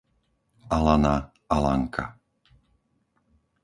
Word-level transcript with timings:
Alana, 0.77 1.13
Alanka 1.55 2.05